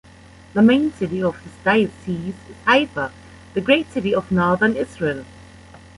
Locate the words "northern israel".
4.31-5.25